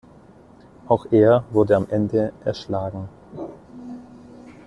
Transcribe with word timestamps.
Auch 0.87 1.05
er 1.11 1.45
wurde 1.51 1.75
am 1.75 1.85
Ende 1.91 2.33
erschlagen. 2.43 3.07